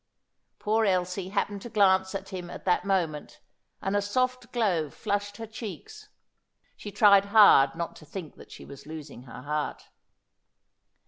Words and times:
Poor 0.57 0.83
Elsie 0.83 1.29
happened 1.29 1.61
to 1.61 1.69
glance 1.69 2.15
at 2.15 2.29
him 2.29 2.49
at 2.49 2.65
that 2.65 2.85
moment, 2.85 3.39
and 3.83 3.95
a 3.95 4.01
soft 4.01 4.51
glow 4.51 4.89
flushed 4.89 5.37
her 5.37 5.45
cheeks. 5.45 6.09
She 6.75 6.91
tried 6.91 7.25
hard 7.25 7.75
not 7.75 7.95
to 7.97 8.05
think 8.07 8.35
that 8.37 8.51
she 8.51 8.65
was 8.65 8.87
losing 8.87 9.25
her 9.25 9.43
heart. 9.43 9.89